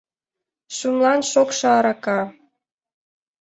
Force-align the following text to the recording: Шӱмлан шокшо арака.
Шӱмлан 0.75 1.19
шокшо 1.31 1.65
арака. 1.77 2.19